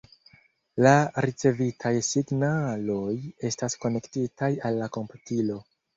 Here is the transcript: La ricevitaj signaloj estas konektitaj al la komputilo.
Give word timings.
La 0.85 0.93
ricevitaj 1.25 1.91
signaloj 2.09 3.13
estas 3.51 3.77
konektitaj 3.85 4.53
al 4.71 4.83
la 4.85 4.89
komputilo. 4.97 5.61